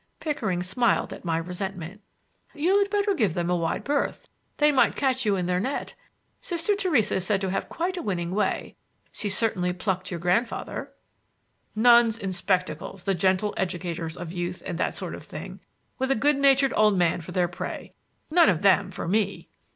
[0.19, 2.01] Pickering smiled at my resentment.
[2.55, 4.27] "You'd better give them a wide berth;
[4.57, 5.93] they might catch you in their net.
[6.39, 8.75] Sister Theresa is said to have quite a winning way.
[9.11, 10.91] She certainly plucked your grandfather."
[11.75, 15.59] "Nuns in spectacles, the gentle educators of youth and that sort of thing,
[15.99, 17.93] with a good natured old man for their prey.
[18.31, 19.49] None of them for me!"